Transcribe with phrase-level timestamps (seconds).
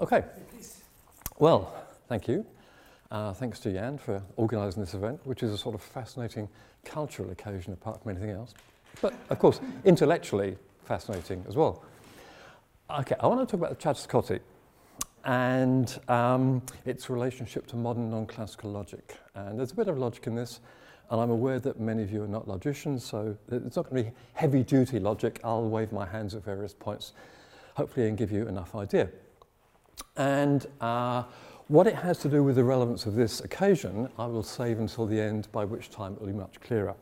[0.00, 0.22] Okay.
[1.40, 1.74] Well,
[2.08, 2.46] thank you.
[3.10, 6.48] Uh, thanks to Jan for organising this event, which is a sort of fascinating
[6.84, 8.54] cultural occasion apart from anything else.
[9.02, 11.82] But, of course, intellectually fascinating as well.
[13.00, 14.38] Okay, I want to talk about the Catuskoti
[15.24, 19.16] and um, its relationship to modern non-classical logic.
[19.34, 20.60] And there's a bit of logic in this,
[21.10, 24.10] and I'm aware that many of you are not logicians, so it's not going to
[24.10, 25.40] be heavy-duty logic.
[25.42, 27.14] I'll wave my hands at various points,
[27.74, 29.08] hopefully, and give you enough idea.
[30.16, 31.24] And uh,
[31.68, 35.06] what it has to do with the relevance of this occasion, I will save until
[35.06, 36.94] the end, by which time it will be much clearer.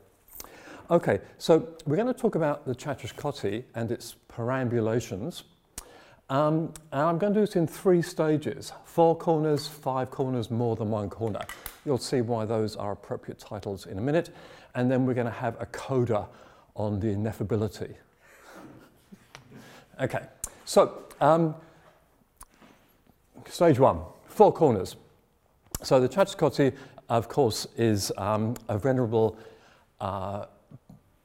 [0.90, 5.44] Okay, so we're going to talk about the Catuskoti and its perambulations.
[6.28, 10.74] Um, and I'm going to do it in three stages, four corners, five corners, more
[10.74, 11.40] than one corner.
[11.84, 14.30] You'll see why those are appropriate titles in a minute.
[14.74, 16.26] And then we're going to have a coda
[16.74, 17.94] on the ineffability.
[20.00, 20.26] okay,
[20.64, 21.54] so um,
[23.48, 24.96] stage one, four corners.
[25.82, 26.72] So the Catuskoti,
[27.08, 29.36] of course, is um, a venerable
[30.00, 30.46] uh,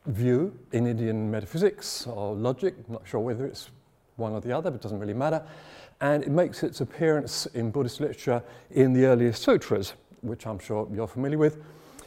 [0.06, 2.76] view in Indian metaphysics or logic.
[2.88, 3.70] I'm not sure whether it's
[4.18, 5.44] one or the other, but it doesn't really matter.
[6.02, 10.88] And it makes its appearance in Buddhist literature in the earliest sutras, which I'm sure
[10.92, 11.62] you're familiar with.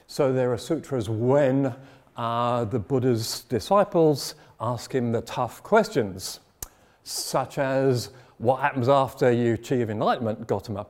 [0.06, 1.74] So there are sutras when
[2.16, 6.40] uh, the Buddha's disciples ask him the tough questions,
[7.04, 10.86] such as, what happens after you achieve enlightenment, Gautama?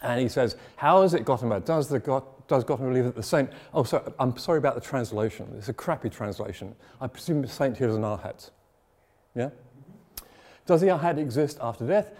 [0.00, 1.60] And he says, how is it Gautama?
[1.60, 1.98] Does, the
[2.46, 3.50] does Gautama believe that the saint...
[3.74, 5.52] Oh, sorry, I'm sorry about the translation.
[5.56, 6.74] It's a crappy translation.
[7.00, 8.50] I presume the saint here is an arhat.
[9.34, 9.50] Yeah?
[10.66, 12.12] Does the arhat exist after death?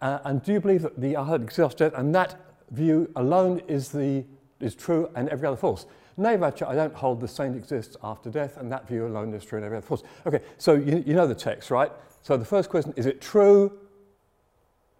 [0.00, 2.36] Uh, and do you believe that the arhat exists after death and that
[2.70, 4.24] view alone is, the,
[4.60, 5.86] is true and every other false?
[6.18, 9.58] Naivacha, I don't hold the saint exists after death and that view alone is true
[9.58, 10.04] and every other false.
[10.26, 11.90] Okay, so you, you know the text, right?
[12.22, 13.72] So the first question, is it true?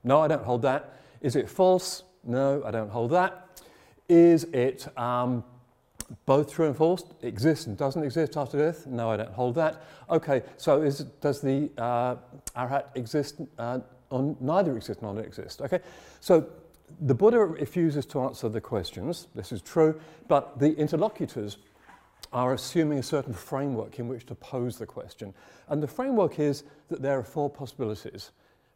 [0.05, 1.01] No, I don't hold that.
[1.21, 2.05] Is it false?
[2.23, 3.63] No, I don't hold that.
[4.09, 5.43] Is it um,
[6.27, 7.05] both true and false?
[7.23, 8.87] Exists and doesn't exist after death?
[8.87, 9.83] No, I don't hold that.
[10.11, 12.17] Okay, so is, does the uh,
[12.55, 15.63] arhat exist uh, or neither exist nor exist?
[15.63, 15.81] Okay,
[16.21, 16.47] so
[17.01, 19.29] the Buddha refuses to answer the questions.
[19.35, 19.99] This is true,
[20.29, 21.57] but the interlocutors
[22.33, 25.33] are assuming a certain framework in which to pose the question.
[25.69, 28.33] And the framework is that there are four possibilities.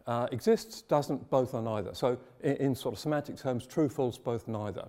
[0.09, 1.93] Uh, exists, doesn't, both or neither.
[1.93, 4.89] So in, in sort of semantic terms, true, false, both, neither.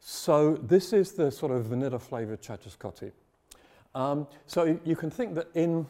[0.00, 3.10] So this is the sort of vanilla flavored Catuskoti.
[3.94, 5.86] Um, so you can think that in,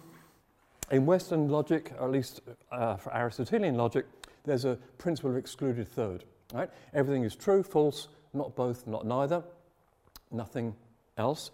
[0.92, 4.06] in Western logic, or at least uh, for Aristotelian logic,
[4.44, 6.22] there's a principle of excluded third.
[6.52, 6.70] Right?
[6.92, 9.42] Everything is true, false, not both, not neither,
[10.30, 10.76] nothing
[11.18, 11.50] else.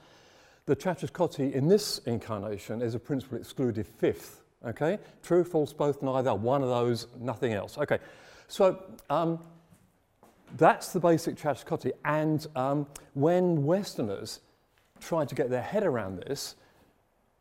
[0.66, 4.39] The Catuskoti in this incarnation is a principle excluded fifth.
[4.66, 7.78] Okay, true, false, both, neither, one of those, nothing else.
[7.78, 7.98] Okay,
[8.47, 9.38] so um,
[10.56, 11.93] that's the basic Catuskoti.
[12.04, 14.41] And um, when Westerners
[15.00, 16.56] tried to get their head around this,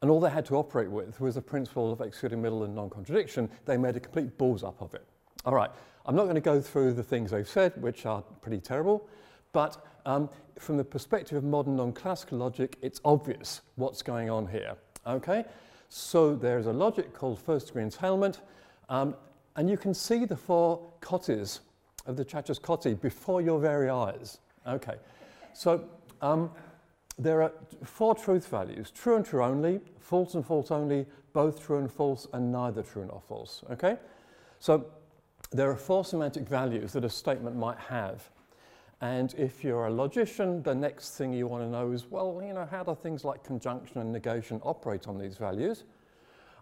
[0.02, 3.50] and all they had to operate with was the principle of excluding middle and non-contradiction,
[3.66, 5.06] they made a complete balls up of it.
[5.44, 5.70] All right,
[6.06, 9.08] I'm not going to go through the things they've said, which are pretty terrible,
[9.52, 14.76] but um, from the perspective of modern non-classical logic, it's obvious what's going on here.
[15.06, 15.44] Okay?
[15.90, 18.42] So there's a logic called first degree entailment,
[18.90, 19.16] um,
[19.56, 21.60] and you can see the four kotis
[22.06, 24.40] of the Catuskoti before your very eyes.
[24.68, 24.96] Okay,
[25.54, 25.84] so
[26.22, 26.52] um,
[27.18, 27.52] there are
[27.84, 32.28] four truth values, true and true only, false and false only, both true and false,
[32.34, 33.98] and neither true nor false, okay?
[34.60, 34.86] So
[35.52, 38.30] there are four semantic values that a statement might have.
[39.02, 42.54] And if you're a logician, the next thing you want to know is, well, you
[42.54, 45.86] know, how do things like conjunction and negation operate on these values?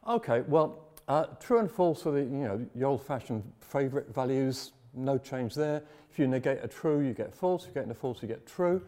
[0.07, 5.17] Okay, well, uh, true and false are the, you know, the old-fashioned favorite values, no
[5.17, 5.81] change there.
[6.11, 7.63] If you negate a true, you get false.
[7.63, 8.83] If you get a false, you get true.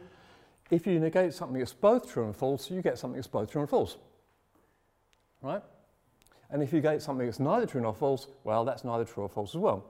[0.70, 3.62] If you negate something that's both true and false, you get something that's both true
[3.62, 3.98] and false.
[5.42, 5.64] Right?
[6.52, 9.30] And if you negate something that's neither true nor false, well, that's neither true or
[9.30, 9.86] false as well.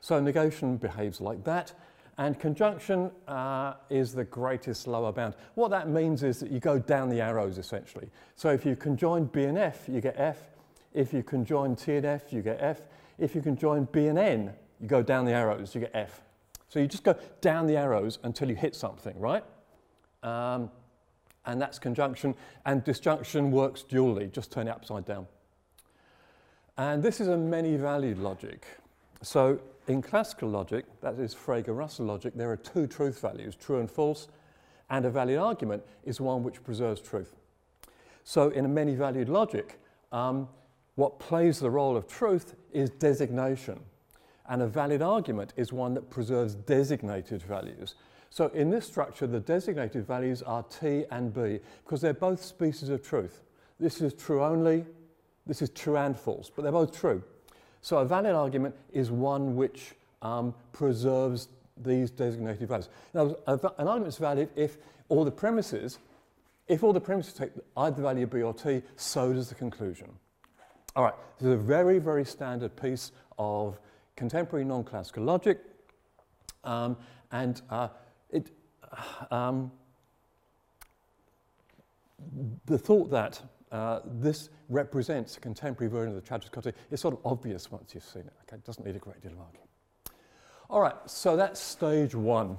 [0.00, 1.72] So negation behaves like that.
[2.16, 5.34] And conjunction uh, is the greatest lower bound.
[5.54, 8.08] What that means is that you go down the arrows, essentially.
[8.36, 10.38] So if you conjoin B and F, you get F.
[10.92, 12.82] If you conjoin T and F, you get F.
[13.18, 16.22] If you conjoin B and N, you go down the arrows, you get F.
[16.68, 19.44] So you just go down the arrows until you hit something, right?
[20.22, 20.70] Um,
[21.46, 22.34] and that's conjunction.
[22.64, 25.26] And disjunction works dually, just turn it upside down.
[26.76, 28.66] And this is a many-valued logic.
[29.22, 33.90] So in classical logic, that is Frege-Russell logic, there are two truth values, true and
[33.90, 34.28] false,
[34.90, 37.34] and a valid argument is one which preserves truth.
[38.24, 39.78] So in a many-valued logic,
[40.12, 40.48] um,
[40.94, 43.80] what plays the role of truth is designation.
[44.48, 47.94] And a valid argument is one that preserves designated values.
[48.30, 52.88] So in this structure, the designated values are T and B because they're both species
[52.88, 53.42] of truth.
[53.80, 54.84] This is true only,
[55.46, 57.22] this is true and false, but they're both true.
[57.84, 59.92] So a valid argument is one which
[60.22, 62.88] um, preserves these designated values.
[63.12, 64.78] Now, an argument is valid if
[65.10, 65.98] all the premises,
[66.66, 70.08] if all the premises take either the value B or T, so does the conclusion.
[70.96, 73.78] All right, this is a very, very standard piece of
[74.16, 75.58] contemporary non-classical logic,
[76.64, 76.96] um,
[77.32, 77.88] and uh,
[78.30, 78.50] it,
[79.30, 79.70] um,
[82.64, 83.42] the thought that
[83.72, 88.04] uh, this represents a contemporary version of the Catuskoti is sort of obvious once you've
[88.04, 88.32] seen it.
[88.42, 89.68] Okay, it doesn't need a great deal of argument.
[90.70, 92.56] All right, so that's stage one.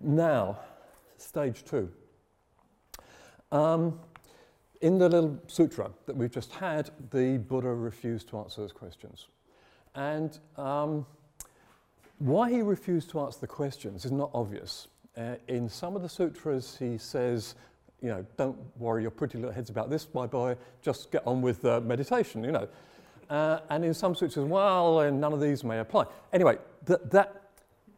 [0.00, 0.58] Now,
[1.18, 1.90] stage two.
[3.50, 3.98] Um,
[4.80, 9.28] in the little sutra that we've just had, the Buddha refused to answer those questions.
[9.94, 11.06] And um,
[12.18, 14.88] why he refused to answer the questions is not obvious.
[15.16, 17.54] Uh, in some of the sutras, he says,
[18.02, 21.42] you know, don't worry your pretty little heads about this, my boy, just get on
[21.42, 22.68] with uh, meditation, you know.
[23.28, 26.04] Uh, and in some sutras, well, none of these may apply.
[26.32, 27.42] Anyway, that, that,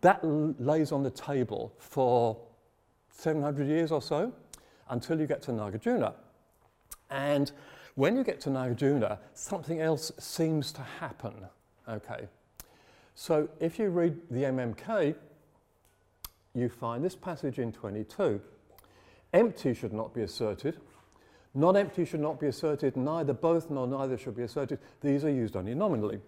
[0.01, 2.37] that lays on the table for
[3.11, 4.33] 700 years or so
[4.91, 6.15] until you get to Nagarjuna.
[7.11, 7.51] And
[7.95, 11.35] when you get to Nagarjuna, something else seems to happen.
[11.89, 12.29] Okay.
[13.15, 15.15] So if you read the MMK,
[16.55, 18.41] you find this passage in 22.
[19.33, 20.79] Empty should not be asserted.
[21.55, 22.97] Non empty should not be asserted.
[22.97, 24.79] Neither both nor neither should be asserted.
[25.01, 26.21] These are used only nominally.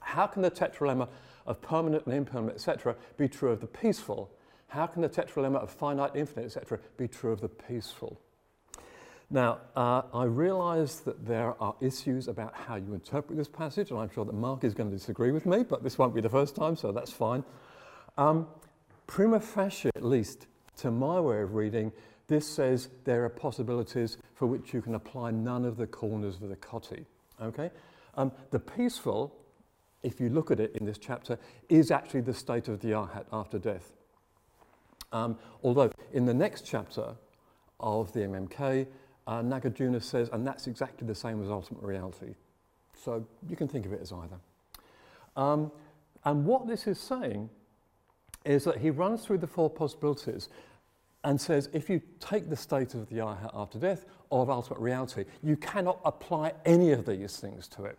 [0.00, 1.08] How can the tetralemma
[1.46, 4.30] of permanent and impermanent, etc., be true of the peaceful?
[4.68, 8.20] How can the tetralemma of finite, infinite, etc., be true of the peaceful?
[9.32, 14.00] Now, uh, I realise that there are issues about how you interpret this passage, and
[14.00, 16.28] I'm sure that Mark is going to disagree with me, but this won't be the
[16.28, 17.44] first time, so that's fine.
[18.18, 18.48] Um,
[19.06, 20.46] prima facie, at least,
[20.78, 21.92] to my way of reading,
[22.30, 26.48] this says there are possibilities for which you can apply none of the corners of
[26.48, 27.04] the koti.
[27.42, 27.70] Okay?
[28.14, 29.34] Um, the peaceful,
[30.04, 31.38] if you look at it in this chapter,
[31.68, 33.92] is actually the state of the arhat after death.
[35.12, 37.16] Um, although in the next chapter
[37.80, 38.86] of the MMK,
[39.26, 42.34] uh, Nagarjuna says, and that's exactly the same as ultimate reality.
[42.96, 44.38] So you can think of it as either.
[45.36, 45.72] Um,
[46.24, 47.50] and what this is saying
[48.44, 50.48] is that he runs through the four possibilities
[51.24, 54.80] and says if you take the state of the arhat after death or of ultimate
[54.80, 57.98] reality, you cannot apply any of these things to it.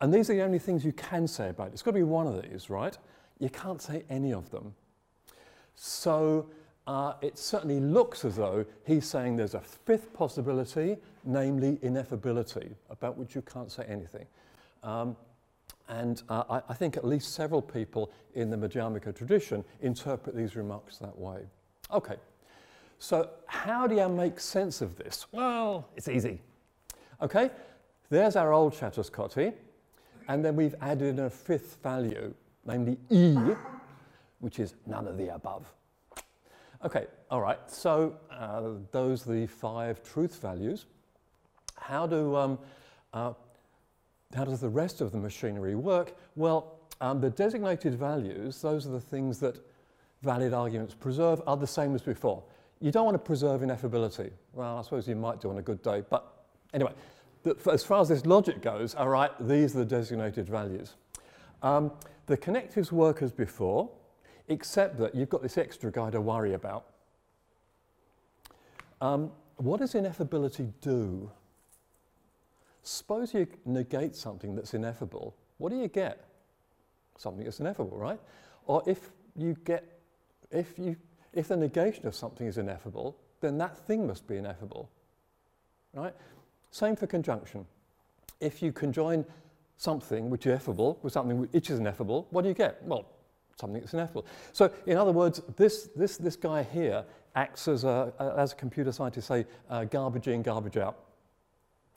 [0.00, 1.72] And these are the only things you can say about it.
[1.74, 2.96] It's got to be one of these, right?
[3.38, 4.74] You can't say any of them.
[5.74, 6.48] So
[6.86, 13.16] uh, it certainly looks as though he's saying there's a fifth possibility, namely ineffability, about
[13.16, 14.26] which you can't say anything.
[14.82, 15.16] Um,
[15.90, 20.54] and uh, I, I, think at least several people in the Madhyamaka tradition interpret these
[20.54, 21.40] remarks that way.
[21.92, 22.14] Okay,
[23.00, 25.26] so how do you make sense of this?
[25.32, 26.40] Well, it's easy.
[27.20, 27.50] Okay,
[28.08, 29.52] there's our old Catuskoti,
[30.28, 32.32] and then we've added a fifth value,
[32.64, 33.36] namely E,
[34.38, 35.72] which is none of the above.
[36.84, 40.86] Okay, all right, so uh, those are the five truth values.
[41.74, 42.58] How, do, um,
[43.12, 43.32] uh,
[44.34, 46.14] how does the rest of the machinery work?
[46.36, 49.58] Well, um, the designated values, those are the things that
[50.22, 52.42] valid arguments preserve, are the same as before.
[52.80, 54.30] You don't want to preserve ineffability.
[54.52, 56.92] Well, I suppose you might do on a good day, but anyway,
[57.42, 60.94] the, as far as this logic goes, all right, these are the designated values.
[61.62, 61.92] Um,
[62.26, 63.90] the connectives work as before
[64.50, 66.86] except that you've got this extra guy to worry about.
[69.00, 71.30] Um, what does ineffability do?
[72.82, 75.36] Suppose you negate something that's ineffable.
[75.58, 76.24] What do you get?
[77.18, 78.20] Something that's ineffable, right?
[78.66, 79.84] Or if you get,
[80.50, 80.96] if you,
[81.32, 84.90] if the negation of something is ineffable, then that thing must be ineffable,
[85.94, 86.14] right?
[86.70, 87.66] Same for conjunction.
[88.40, 89.24] If you conjoin
[89.76, 92.82] something which is effable with something which is ineffable, what do you get?
[92.84, 93.06] Well,
[93.58, 94.26] something that's ineffable.
[94.52, 98.92] So in other words, this, this, this guy here acts as a, as a computer
[98.92, 100.98] scientist say, uh, garbage in, garbage out.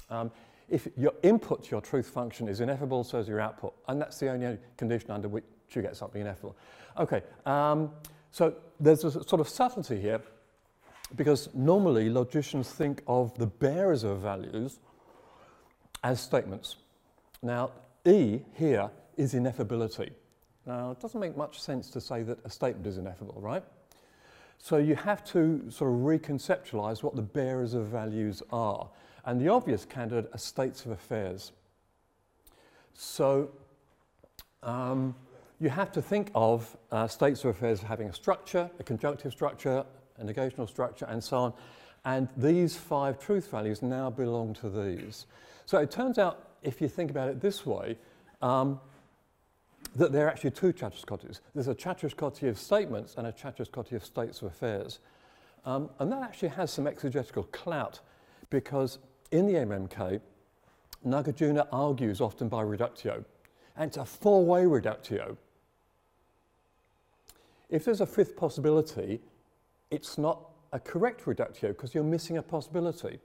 [0.09, 0.31] Um,
[0.69, 3.73] if your input to your truth function is ineffable, so is your output.
[3.87, 6.55] And that's the only condition under which you get something ineffable.
[6.97, 7.91] Okay, um,
[8.31, 10.21] so there's a sort of subtlety here
[11.15, 14.79] because normally logicians think of the bearers of values
[16.03, 16.77] as statements.
[17.41, 17.71] Now,
[18.05, 20.11] E here is ineffability.
[20.65, 23.63] Now, it doesn't make much sense to say that a statement is ineffable, right?
[24.57, 28.89] So you have to sort of reconceptualize what the bearers of values are.
[29.25, 31.51] And the obvious candidate are states of affairs.
[32.93, 33.51] So
[34.61, 35.15] um,
[35.59, 39.85] you have to think of uh, states of affairs having a structure, a conjunctive structure,
[40.17, 41.53] a negational structure, and so on.
[42.05, 45.25] And these five truth values now belong to these.
[45.65, 47.97] So it turns out, if you think about it this way,
[48.41, 48.79] um,
[49.95, 51.39] that there are actually two Catuskotis.
[51.53, 54.99] There's a Catuskoti of statements and a Catuskoti of states of affairs.
[55.65, 58.01] Um, and that actually has some exegetical clout
[58.49, 58.99] because
[59.33, 60.21] in the MMK,
[61.05, 63.25] Nagarjuna argues often by reductio.
[63.75, 65.35] And it's a four-way reductio.
[67.69, 69.19] If there's a fifth possibility,
[69.89, 70.39] it's not
[70.71, 73.19] a correct reductio because you're missing a possibility.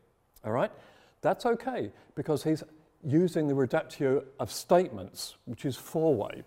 [0.45, 0.73] All right?
[1.21, 2.65] That's okay because he's
[3.05, 6.43] using the reductio of statements, which is four-way.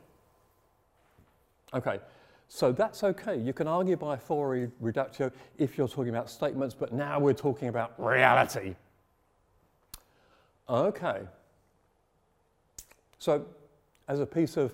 [1.73, 1.99] Okay,
[2.49, 3.37] so that's okay.
[3.37, 7.67] You can argue by four-way reductio if you're talking about statements, but now we're talking
[7.67, 8.75] about reality.
[10.71, 11.23] Okay.
[13.19, 13.45] So
[14.07, 14.73] as a piece of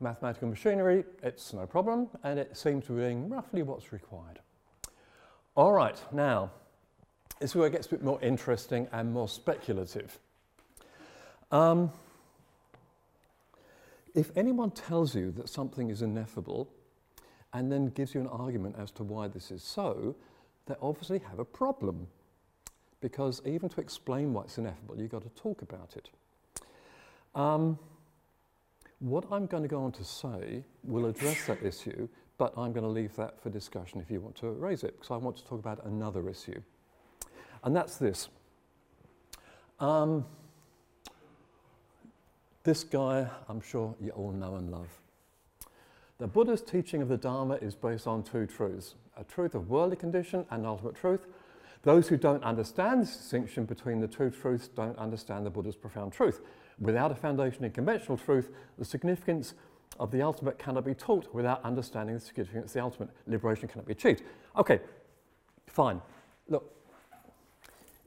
[0.00, 4.40] mathematical machinery, it's no problem, and it seems to be doing roughly what's required.
[5.54, 6.50] All right, now,
[7.40, 10.18] this is where it gets a bit more interesting and more speculative.
[11.52, 11.92] Um,
[14.14, 16.70] if anyone tells you that something is ineffable
[17.52, 20.16] and then gives you an argument as to why this is so,
[20.66, 22.06] they obviously have a problem.
[23.00, 26.08] Because even to explain why it's ineffable, you've got to talk about it.
[27.34, 27.78] Um,
[29.00, 32.08] what I'm going to go on to say will address that issue,
[32.38, 35.10] but I'm going to leave that for discussion if you want to raise it, because
[35.10, 36.60] I want to talk about another issue.
[37.62, 38.28] And that's this.
[39.80, 40.24] Um,
[42.62, 44.88] this guy, I'm sure you all know and love.
[46.18, 49.96] The Buddha's teaching of the Dharma is based on two truths a truth of worldly
[49.96, 51.26] condition and ultimate truth.
[51.84, 56.12] Those who don't understand this distinction between the two truths don't understand the Buddha's profound
[56.12, 56.40] truth.
[56.80, 59.54] Without a foundation in conventional truth, the significance
[60.00, 63.10] of the ultimate cannot be taught without understanding the significance of the ultimate.
[63.26, 64.22] Liberation cannot be achieved.
[64.56, 64.80] Okay,
[65.66, 66.00] fine.
[66.48, 66.74] Look,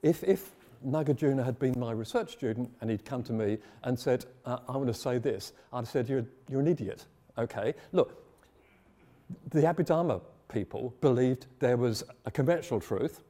[0.02, 0.50] if, if
[0.86, 4.76] Nagarjuna had been my research student and he'd come to me and said, uh, I
[4.76, 7.06] want to say this, I'd have said, you're, you're an idiot.
[7.38, 8.24] Okay, look,
[9.52, 13.22] the Abhidharma people believed there was a conventional truth,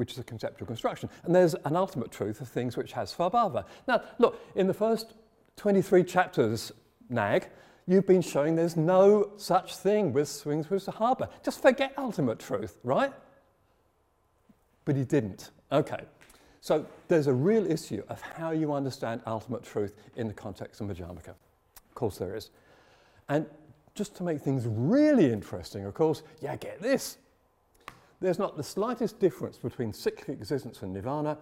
[0.00, 3.66] which is a conceptual construction, and there's an ultimate truth of things which has svabhava.
[3.86, 5.12] Now, look, in the first
[5.56, 6.72] 23 chapters,
[7.10, 7.46] Nag,
[7.86, 11.28] you've been showing there's no such thing with swings with Sahaba.
[11.44, 13.12] Just forget ultimate truth, right?
[14.86, 15.50] But he didn't.
[15.70, 16.00] Okay.
[16.62, 20.86] So there's a real issue of how you understand ultimate truth in the context of
[20.86, 21.28] Madhyamaka.
[21.28, 22.48] Of course there is.
[23.28, 23.44] And
[23.94, 27.18] just to make things really interesting, of course, yeah, get this.
[28.20, 31.38] There's not the slightest difference between cyclic existence and nirvana,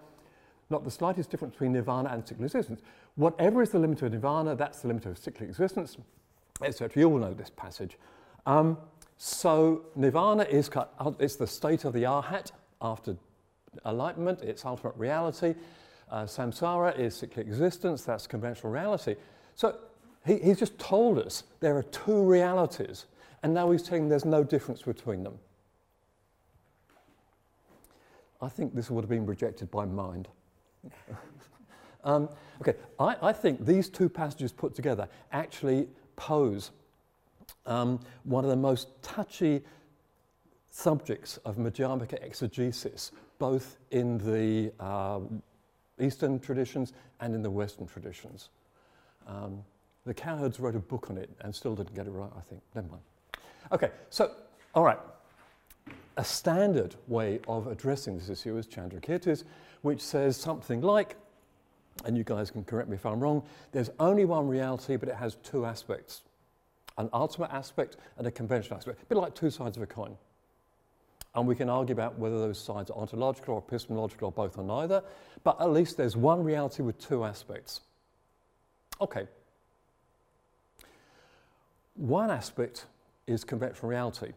[0.69, 2.81] not the slightest difference between nirvana and cyclic existence.
[3.15, 5.97] Whatever is the limit of nirvana, that's the limit of cyclic existence,
[6.63, 7.01] etc.
[7.01, 7.97] You all know this passage.
[8.45, 8.77] Um,
[9.17, 10.69] so nirvana is
[11.19, 13.17] it's the state of the arhat after
[13.85, 15.55] enlightenment, it's ultimate reality.
[16.09, 19.15] Uh, samsara is cyclic existence, that's conventional reality.
[19.55, 19.77] So
[20.25, 23.05] he, he's just told us there are two realities,
[23.43, 25.37] and now he's saying there's no difference between them.
[28.41, 30.27] I think this would have been rejected by mind.
[32.03, 32.29] um,
[32.61, 36.71] okay, I, I, think these two passages put together actually pose
[37.65, 39.61] um, one of the most touchy
[40.69, 45.19] subjects of Madhyamaka exegesis, both in the uh,
[45.99, 48.49] Eastern traditions and in the Western traditions.
[49.27, 49.63] Um,
[50.05, 52.61] the Cowherds wrote a book on it and still didn't get it right, I think.
[52.73, 53.03] Never mind.
[53.71, 54.31] Okay, so,
[54.73, 54.97] all right.
[56.19, 59.45] A standard way of addressing this issue is Chandrakirti's,
[59.83, 61.15] which says something like,
[62.03, 65.15] and you guys can correct me if I'm wrong, there's only one reality, but it
[65.15, 66.23] has two aspects
[66.97, 70.17] an ultimate aspect and a conventional aspect, a bit like two sides of a coin.
[71.35, 74.65] And we can argue about whether those sides are ontological or epistemological or both or
[74.65, 75.01] neither,
[75.45, 77.79] but at least there's one reality with two aspects.
[78.99, 79.25] Okay.
[81.95, 82.87] One aspect
[83.25, 84.33] is conventional reality.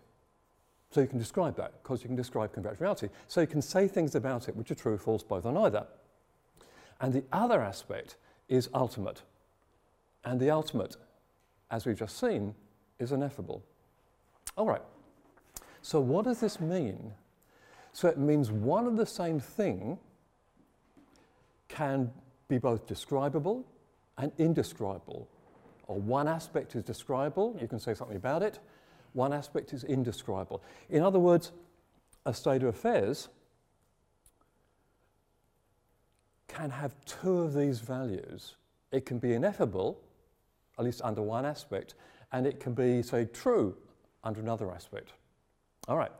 [0.92, 3.08] So you can describe that because you can describe conventional reality.
[3.26, 5.86] So you can say things about it which are true, false, both or neither.
[7.00, 8.16] And the other aspect
[8.48, 9.22] is ultimate.
[10.22, 10.96] And the ultimate,
[11.70, 12.54] as we've just seen,
[12.98, 13.62] is ineffable.
[14.56, 14.82] All right.
[15.80, 17.12] So what does this mean?
[17.94, 19.98] So it means one and the same thing
[21.68, 22.10] can
[22.48, 23.64] be both describable
[24.18, 25.26] and indescribable.
[25.88, 28.58] Or one aspect is describable, you can say something about it.
[29.12, 30.62] One aspect is indescribable.
[30.88, 31.52] In other words,
[32.24, 33.28] a state of affairs
[36.48, 38.56] can have two of these values
[38.92, 39.98] it can be ineffable,
[40.78, 41.94] at least under one aspect,
[42.30, 43.74] and it can be, say, true
[44.22, 45.14] under another aspect.
[45.88, 46.12] All right.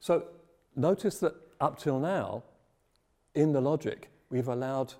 [0.00, 0.26] So
[0.76, 2.42] notice that up till now,
[3.34, 4.92] in the logic, we've allowed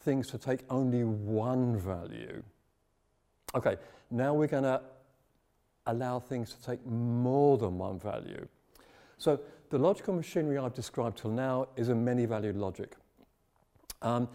[0.00, 2.42] things to take only one value.
[3.54, 3.76] Okay,
[4.10, 4.80] now we're going to
[5.86, 8.46] allow things to take more than one value.
[9.18, 12.94] So the logical machinery I've described till now is a many-valued logic.
[14.02, 14.28] Um,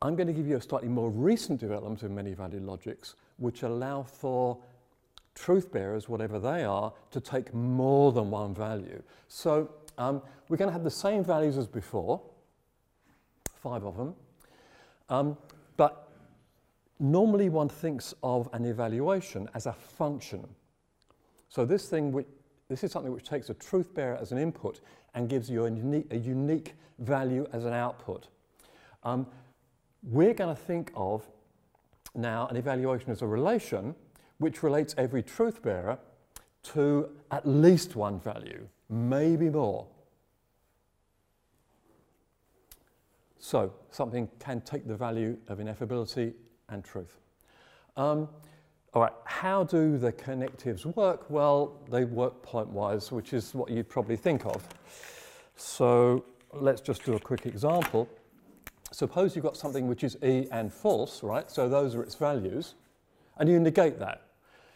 [0.00, 4.02] I'm going to give you a slightly more recent development of many-valued logics, which allow
[4.02, 4.58] for
[5.34, 9.02] truth bearers, whatever they are, to take more than one value.
[9.28, 12.20] So um, we're going to have the same values as before,
[13.54, 14.14] five of them,
[15.08, 15.36] um,
[17.02, 20.46] normally one thinks of an evaluation as a function.
[21.48, 22.28] So this thing, which,
[22.68, 24.80] this is something which takes a truth bearer as an input
[25.14, 28.28] and gives you a unique, a unique value as an output.
[29.02, 29.26] Um,
[30.04, 31.26] we're going to think of
[32.14, 33.96] now an evaluation as a relation
[34.38, 35.98] which relates every truth bearer
[36.62, 39.86] to at least one value, maybe more.
[43.40, 46.34] So something can take the value of ineffability
[46.72, 47.18] and truth.
[47.96, 48.28] Um,
[48.94, 51.30] all right, how do the connectives work?
[51.30, 54.66] Well, they work pointwise, which is what you'd probably think of.
[55.56, 58.08] So let's just do a quick example.
[58.90, 61.50] Suppose you've got something which is E and false, right?
[61.50, 62.74] So those are its values,
[63.38, 64.22] and you negate that.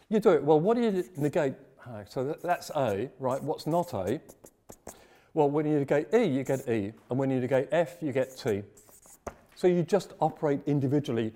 [0.09, 1.55] You do it, well, what do you negate?
[2.09, 3.43] So that's A, right?
[3.43, 4.21] What's not A?
[5.35, 8.37] Well, when you negate E, you get E, and when you negate F, you get
[8.37, 8.63] T.
[9.55, 11.33] So you just operate individually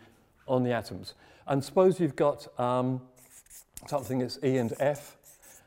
[0.50, 1.14] on the atoms.
[1.47, 3.00] And suppose you've got um,
[3.87, 5.16] something that's E and F,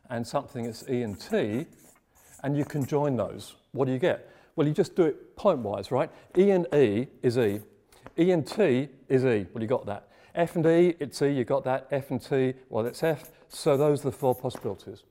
[0.10, 1.66] and something that's E and T,
[2.44, 3.56] and you can join those.
[3.72, 4.30] What do you get?
[4.56, 6.12] Well, you just do it point-wise, right?
[6.38, 7.62] E and E is E.
[8.20, 9.48] E and T is E.
[9.54, 10.10] Well, you got that.
[10.36, 11.88] F and E, it's E, you got that.
[11.92, 13.32] F and T, well, it's F.
[13.50, 15.04] So those are the four possibilities.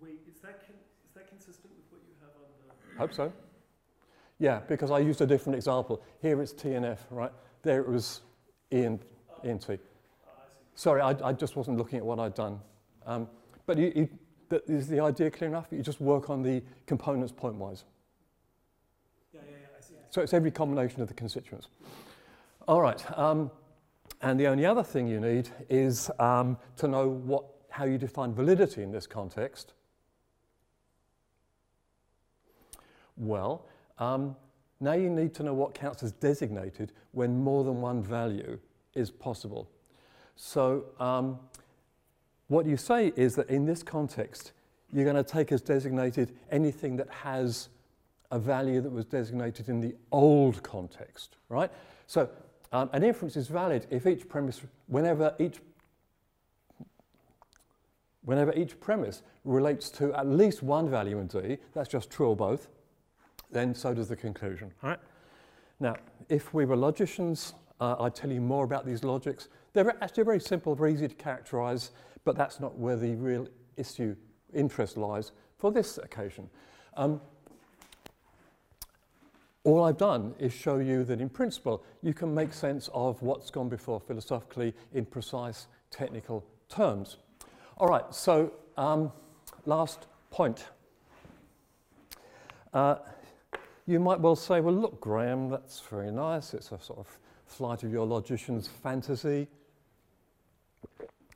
[0.00, 2.98] Wait, is that, is that consistent with what you have on the...
[2.98, 3.32] Hope so.
[4.42, 6.02] Yeah, because I used a different example.
[6.20, 7.30] Here it's TNF, right?
[7.62, 8.22] There it was
[8.72, 8.98] E and,
[9.44, 9.78] e and T.
[10.74, 12.58] Sorry, I, I, just wasn't looking at what I'd done.
[13.06, 13.28] Um,
[13.66, 14.08] but you, you,
[14.66, 15.68] is the idea clear enough?
[15.70, 17.84] You just work on the components point-wise.
[19.32, 19.94] Yeah, yeah, yeah, I see.
[20.10, 21.68] So it's every combination of the constituents.
[22.66, 23.48] All right, um,
[24.22, 28.34] and the only other thing you need is um, to know what, how you define
[28.34, 29.74] validity in this context.
[33.16, 33.66] Well,
[33.98, 34.36] um,
[34.80, 38.58] now you need to know what counts as designated when more than one value
[38.94, 39.68] is possible.
[40.36, 41.38] So um,
[42.48, 44.52] what you say is that in this context,
[44.92, 47.68] you're going to take as designated anything that has
[48.30, 51.70] a value that was designated in the old context, right?
[52.06, 52.28] So
[52.72, 55.60] um, an inference is valid if each premise, whenever each,
[58.24, 62.36] whenever each premise relates to at least one value in D, that's just true or
[62.36, 62.68] both,
[63.52, 64.98] then so does the conclusion, right?
[65.78, 65.96] Now,
[66.28, 69.48] if we were logicians, uh, I'd tell you more about these logics.
[69.72, 71.90] They're actually very simple, very easy to characterize.
[72.24, 74.14] But that's not where the real issue
[74.54, 76.48] interest lies for this occasion.
[76.96, 77.20] Um,
[79.64, 83.50] all I've done is show you that in principle you can make sense of what's
[83.50, 87.18] gone before philosophically in precise technical terms.
[87.78, 89.12] All right, so um,
[89.66, 90.66] last point.
[92.72, 92.96] Uh,
[93.92, 96.54] you might well say, well, look, Graham, that's very nice.
[96.54, 99.46] It's a sort of flight of your logician's fantasy.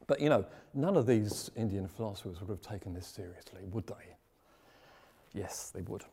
[0.06, 4.16] But you know, none of these Indian philosophers would have taken this seriously, would they?
[5.34, 6.04] Yes, they would.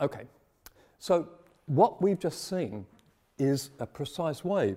[0.00, 0.24] Okay,
[0.98, 1.28] so
[1.66, 2.84] what we've just seen
[3.38, 4.76] is a precise way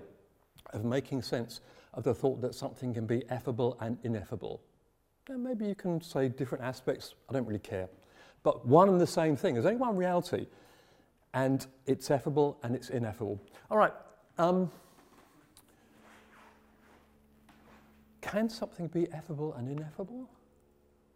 [0.72, 1.60] of making sense
[1.94, 4.60] of the thought that something can be effable and ineffable.
[5.28, 7.88] Maybe you can say different aspects, I don't really care.
[8.42, 9.54] But one and the same thing.
[9.54, 10.46] There's only one reality,
[11.34, 13.40] and it's effable and it's ineffable.
[13.70, 13.92] All right.
[14.38, 14.70] Um,
[18.20, 20.28] Can something be effable and ineffable?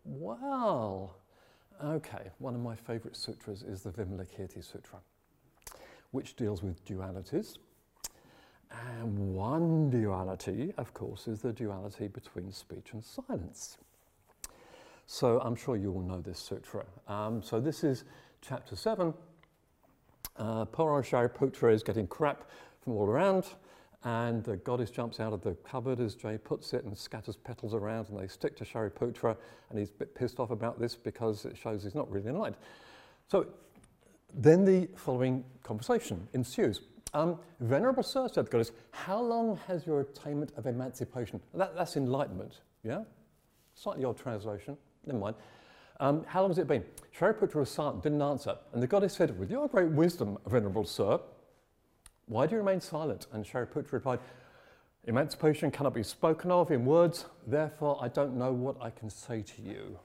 [0.05, 1.17] Well,
[1.83, 4.99] okay, one of my favorite sutras is the Vimalakirti Sutra,
[6.11, 7.59] which deals with dualities.
[8.71, 13.79] And one duality, of course, is the duality between speech and silence.
[15.07, 16.85] So I'm sure you all know this sutra.
[17.09, 18.05] Um, so this is
[18.40, 19.12] chapter 7.
[20.37, 22.51] Uh, Shariputra is getting crap
[22.83, 23.45] from all around
[24.05, 27.73] and the goddess jumps out of the cupboard, as Jay puts it, and scatters petals
[27.73, 29.35] around, and they stick to Shariputra,
[29.71, 32.57] and he's a bit pissed off about this because it shows he's not really enlightened.
[33.29, 33.47] So
[34.35, 36.83] then the following conversation ensues.
[37.14, 41.40] Um, Venerable Sir, said the goddess, how long has your attainment of emancipation?
[41.55, 43.05] That, that's enlightenment, yeah?
[43.75, 45.37] Slightly odd translation, never mind.
[46.01, 46.85] Um, how long has it been?
[47.17, 48.57] Shariputra was silent, didn't answer.
[48.73, 51.21] And the goddess said, With your great wisdom, Venerable Sir,
[52.27, 53.27] why do you remain silent?
[53.33, 54.19] And Shariputra replied,
[55.07, 59.43] Emancipation cannot be spoken of in words, therefore I don't know what I can say
[59.43, 59.99] to you.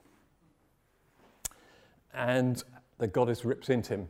[2.14, 2.62] And
[2.98, 4.10] the goddess rips into him.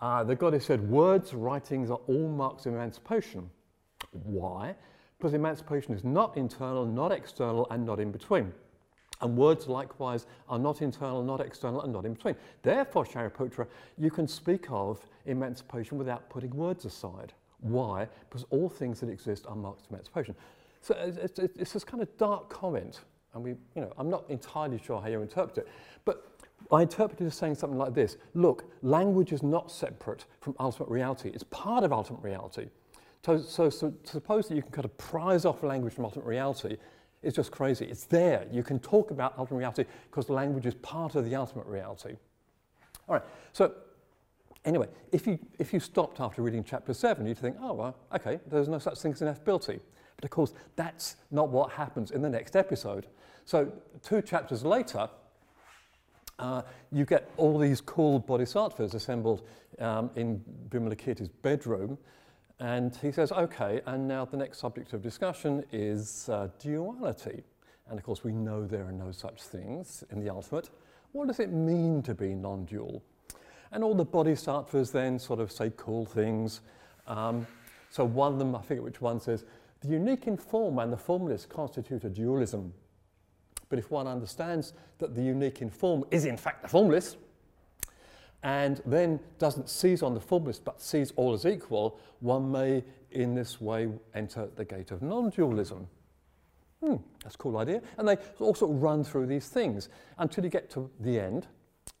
[0.00, 3.50] Uh, the goddess said, Words, writings are all marks of emancipation.
[4.12, 4.74] Why?
[5.18, 8.52] Because emancipation is not internal, not external, and not in between.
[9.22, 12.36] And words likewise are not internal, not external, and not in between.
[12.62, 13.66] Therefore, Shariputra,
[13.98, 17.34] you can speak of emancipation without putting words aside.
[17.60, 18.08] Why?
[18.28, 20.34] Because all things that exist are marks of emancipation.
[20.80, 23.00] So it's, it's, it's this kind of dark comment,
[23.34, 25.68] and we, you know, I'm not entirely sure how you interpret it,
[26.06, 26.26] but
[26.72, 28.16] I interpret it as saying something like this.
[28.34, 31.30] Look, language is not separate from ultimate reality.
[31.34, 32.68] It's part of ultimate reality.
[33.24, 36.78] So, so, so suppose that you can kind of prize off language from ultimate reality
[37.22, 37.84] it's just crazy.
[37.86, 38.46] It's there.
[38.50, 42.16] You can talk about ultimate reality because language is part of the ultimate reality.
[43.08, 43.72] All right, so
[44.64, 48.40] anyway, if you, if you stopped after reading chapter 7, you'd think, oh, well, okay,
[48.46, 49.80] there's no such thing as ineffability.
[50.16, 53.06] But of course, that's not what happens in the next episode.
[53.44, 55.08] So two chapters later,
[56.38, 59.42] uh, you get all these cool bodhisattvas assembled
[59.78, 61.98] um, in Vimalakirti's bedroom,
[62.60, 67.42] and he says, okay, and now the next subject of discussion is uh, duality.
[67.88, 70.68] And of course, we know there are no such things in the ultimate.
[71.12, 73.02] What does it mean to be non dual?
[73.72, 76.60] And all the bodhisattvas then sort of say cool things.
[77.06, 77.46] Um,
[77.90, 79.44] so one of them, I forget which one, says,
[79.80, 82.74] the unique in form and the formless constitute a dualism.
[83.70, 87.16] But if one understands that the unique in form is in fact the formless,
[88.42, 93.34] and then doesn't seize on the formless but sees all as equal, one may in
[93.34, 95.86] this way enter the gate of non-dualism.
[96.82, 97.82] Hmm, that's a cool idea.
[97.98, 101.46] And they also run through these things until you get to the end.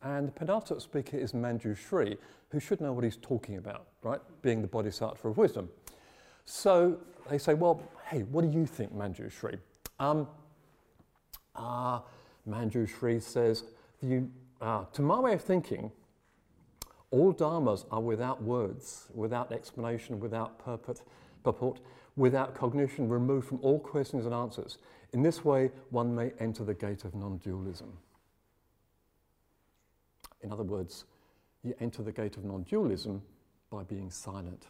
[0.02, 2.16] And the penultimate speaker is Manjushri,
[2.48, 4.20] who should know what he's talking about, right?
[4.40, 5.68] Being the bodhisattva of wisdom.
[6.46, 6.98] So
[7.28, 9.58] they say, well, hey, what do you think, Manjushri?
[9.98, 10.26] Um,
[11.54, 12.00] uh,
[12.48, 13.64] Manjushri says,
[14.62, 15.92] uh, to my way of thinking,
[17.10, 21.02] all dharmas are without words, without explanation, without purport,
[21.42, 21.80] purport,
[22.16, 24.78] without cognition, removed from all questions and answers.
[25.12, 27.98] In this way, one may enter the gate of non dualism.
[30.42, 31.04] In other words,
[31.62, 33.22] you enter the gate of non dualism
[33.70, 34.66] by being silent.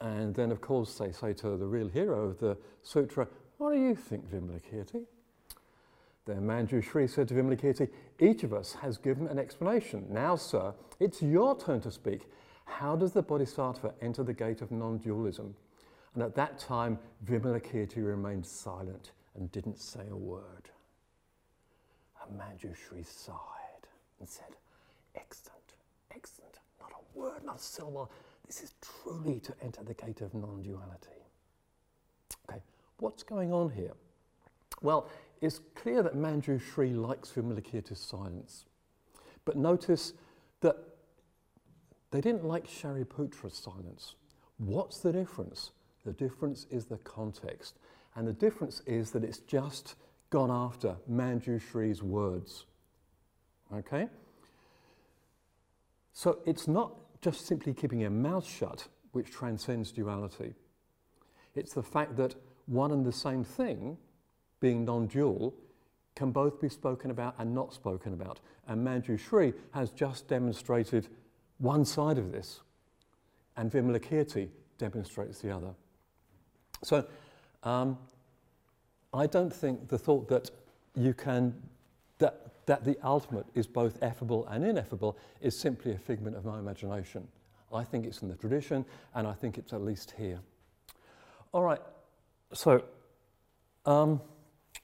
[0.00, 3.80] And then, of course, they say to the real hero of the sutra, What do
[3.80, 5.04] you think, Vimalakirti?
[6.30, 7.88] Then Manjushri said to Vimalakirti,
[8.20, 10.06] each of us has given an explanation.
[10.08, 12.28] Now, sir, it's your turn to speak.
[12.66, 15.56] How does the Bodhisattva enter the gate of non-dualism?
[16.14, 20.70] And at that time, Vimalakirti remained silent and didn't say a word.
[22.22, 23.88] And Manjushri sighed
[24.20, 24.54] and said,
[25.16, 25.74] excellent,
[26.14, 28.12] excellent, not a word, not a syllable.
[28.46, 31.24] This is truly to enter the gate of non-duality.
[32.48, 32.62] Okay,
[32.98, 33.94] what's going on here?
[34.80, 35.10] Well,
[35.40, 38.66] it's clear that Manju Manjushri likes Vimalakirti's silence.
[39.44, 40.12] But notice
[40.60, 40.76] that
[42.10, 44.16] they didn't like Shariputra's silence.
[44.58, 45.70] What's the difference?
[46.04, 47.78] The difference is the context.
[48.16, 49.94] And the difference is that it's just
[50.28, 52.66] gone after Manju Manjushri's words.
[53.74, 54.08] Okay?
[56.12, 60.54] So it's not just simply keeping your mouth shut which transcends duality.
[61.54, 62.34] It's the fact that
[62.66, 63.96] one and the same thing
[64.60, 65.54] being non-dual,
[66.14, 68.40] can both be spoken about and not spoken about.
[68.68, 71.08] And Manjushri has just demonstrated
[71.58, 72.60] one side of this,
[73.56, 75.74] and Vimalakirti demonstrates the other.
[76.82, 77.04] So
[77.62, 77.98] um,
[79.12, 80.50] I don't think the thought that
[80.94, 81.54] you can,
[82.18, 86.58] that, that the ultimate is both effable and ineffable is simply a figment of my
[86.58, 87.26] imagination.
[87.72, 90.40] I think it's in the tradition, and I think it's at least here.
[91.52, 91.80] All right,
[92.52, 92.82] so
[93.86, 94.20] um,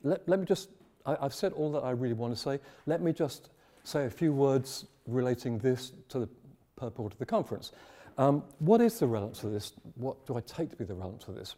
[0.03, 0.71] let, let me just,
[1.05, 2.61] I, have said all that I really want to say.
[2.87, 3.51] Let me just
[3.85, 6.29] say a few words relating this to the
[6.77, 7.73] purport of the conference.
[8.19, 9.73] Um, what is the relevance of this?
[9.95, 11.55] What do I take to be the relevance of this?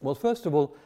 [0.00, 0.76] Well, first of all,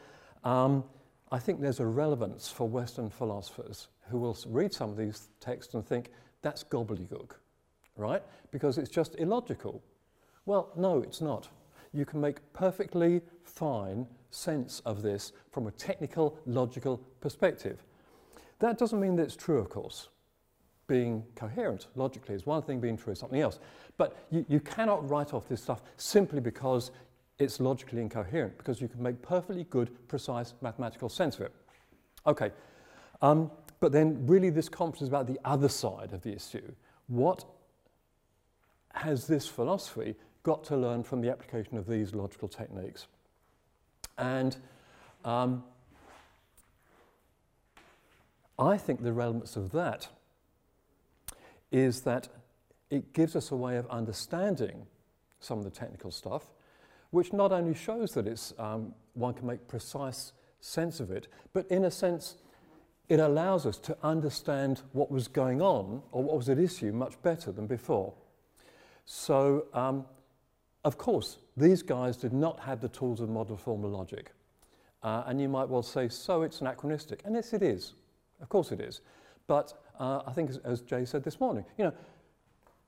[0.43, 0.83] um,
[1.31, 5.73] I think there's a relevance for Western philosophers who will read some of these texts
[5.73, 7.31] and think that's gobbledygook,
[7.95, 8.23] right?
[8.51, 9.83] Because it's just illogical.
[10.45, 11.49] Well, no, it's not.
[11.93, 17.83] You can make perfectly fine sense of this from a technical, logical perspective.
[18.59, 20.09] That doesn't mean that it's true, of course.
[20.87, 23.59] being coherent logically is one thing, being true is something else.
[23.97, 26.91] But you, you cannot write off this stuff simply because
[27.39, 31.53] it's logically incoherent, because you can make perfectly good, precise mathematical sense of it.
[32.25, 32.51] Okay,
[33.21, 36.71] um, but then really this conference is about the other side of the issue.
[37.07, 37.45] What
[38.93, 43.07] has this philosophy got to learn from the application of these logical techniques?
[44.17, 44.55] And
[45.25, 45.63] um,
[48.57, 50.07] I think the relevance of that
[51.71, 52.29] is that
[52.89, 54.87] it gives us a way of understanding
[55.39, 56.43] some of the technical stuff,
[57.11, 61.67] which not only shows that it's, um, one can make precise sense of it, but
[61.69, 62.37] in a sense,
[63.09, 67.21] it allows us to understand what was going on or what was at issue much
[67.21, 68.13] better than before.
[69.05, 70.05] So, um,
[70.83, 74.31] of course, these guys did not have the tools of modern formal logic.
[75.03, 77.21] Uh, and you might well say, so it's anachronistic.
[77.25, 77.95] And yes, it is.
[78.41, 79.01] Of course it is.
[79.47, 81.93] But uh, I think, as, as Jay said this morning, you know,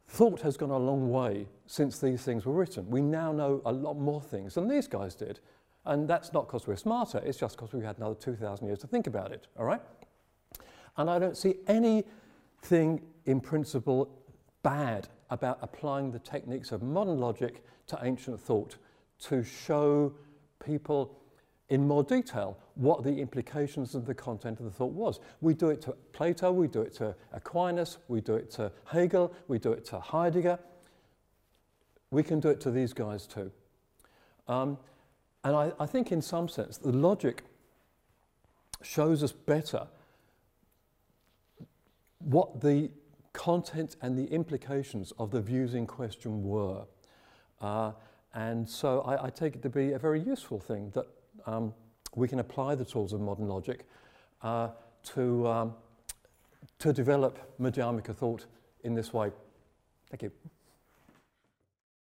[0.07, 2.89] thought has gone a long way since these things were written.
[2.89, 5.39] We now know a lot more things than these guys did.
[5.85, 8.87] And that's not because we're smarter, it's just because we've had another 2,000 years to
[8.87, 9.81] think about it, all right?
[10.97, 14.09] And I don't see anything in principle
[14.63, 18.77] bad about applying the techniques of modern logic to ancient thought
[19.19, 20.13] to show
[20.63, 21.15] people
[21.69, 25.19] in more detail what the implications of the content of the thought was.
[25.41, 29.33] We do it to Plato, we do it to Aquinas, we do it to Hegel,
[29.47, 30.59] we do it to Heidegger.
[32.11, 33.51] We can do it to these guys too.
[34.47, 34.79] Um,
[35.43, 37.43] and I, I think in some sense the logic
[38.81, 39.87] shows us better
[42.19, 42.89] what the
[43.33, 46.83] content and the implications of the views in question were.
[47.61, 47.91] Uh,
[48.33, 51.07] and so I, I, take it to be a very useful thing that
[51.45, 51.73] um,
[52.15, 53.85] we can apply the tools of modern logic
[54.41, 54.69] uh,
[55.03, 55.73] to, um,
[56.77, 58.45] to develop Madhyamika thought
[58.83, 59.31] in this way.
[60.09, 60.31] Thank you.